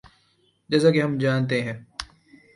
[0.69, 1.77] جیسا کہ ہم جانتے ہیں۔